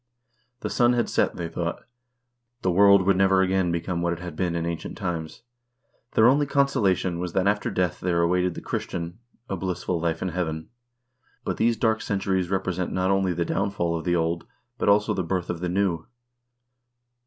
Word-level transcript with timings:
The 0.61 0.69
sun 0.71 0.93
had 0.93 1.07
set, 1.07 1.35
they 1.35 1.47
thought; 1.47 1.83
the 2.63 2.71
world 2.71 3.03
would 3.03 3.15
never 3.17 3.43
again 3.43 3.71
become 3.71 4.01
what 4.01 4.13
it 4.13 4.17
had 4.19 4.35
been 4.35 4.55
in 4.55 4.65
ancient 4.65 4.97
times; 4.97 5.43
their 6.13 6.27
only 6.27 6.47
consolation 6.47 7.19
was 7.19 7.33
that 7.33 7.45
after 7.45 7.69
death 7.69 7.99
there 7.99 8.23
awaited 8.23 8.55
the 8.55 8.61
Christian 8.61 9.19
a 9.47 9.55
blissful 9.55 9.99
life 9.99 10.23
in 10.23 10.29
heaven. 10.29 10.69
But 11.45 11.57
these 11.57 11.77
dark 11.77 12.01
centuries 12.01 12.49
represent 12.49 12.91
not 12.91 13.11
only 13.11 13.33
the 13.35 13.45
downfall 13.45 13.95
of 13.95 14.03
the 14.03 14.15
old, 14.15 14.47
but 14.79 14.89
also 14.89 15.13
the 15.13 15.21
birth 15.23 15.51
of 15.51 15.59
the 15.59 15.69
new. 15.69 16.07